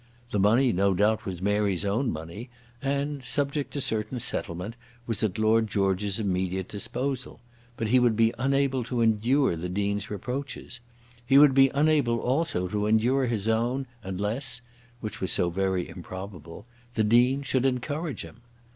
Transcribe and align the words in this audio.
The 0.31 0.39
money 0.39 0.73
no 0.73 0.95
doubt 0.95 1.25
was 1.27 1.43
Mary's 1.43 1.85
own 1.85 2.11
money 2.11 2.49
and, 2.81 3.23
subject 3.23 3.71
to 3.73 3.81
certain 3.81 4.19
settlement, 4.19 4.75
was 5.05 5.21
at 5.21 5.37
Lord 5.37 5.67
George's 5.67 6.19
immediate 6.19 6.67
disposal; 6.67 7.39
but 7.77 7.89
he 7.89 7.99
would 7.99 8.15
be 8.15 8.33
unable 8.39 8.83
to 8.85 9.01
endure 9.01 9.55
the 9.55 9.69
Dean's 9.69 10.09
reproaches. 10.09 10.79
He 11.23 11.37
would 11.37 11.53
be 11.53 11.69
unable 11.75 12.17
also 12.17 12.67
to 12.67 12.87
endure 12.87 13.27
his 13.27 13.47
own, 13.47 13.85
unless 14.01 14.61
which 15.01 15.21
was 15.21 15.31
so 15.31 15.51
very 15.51 15.87
improbable 15.87 16.65
the 16.95 17.03
Dean 17.03 17.43
should 17.43 17.63
encourage 17.67 18.23
him. 18.23 18.37